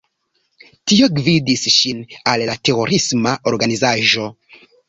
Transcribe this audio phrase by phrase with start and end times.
[0.91, 2.01] Tio gvidis ŝin
[2.33, 4.31] al la terorisma organizaĵo.